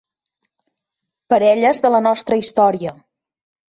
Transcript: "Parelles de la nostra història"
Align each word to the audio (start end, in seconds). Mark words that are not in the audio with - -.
"Parelles 1.33 1.83
de 1.85 1.93
la 1.97 2.03
nostra 2.09 2.41
història" 2.45 2.99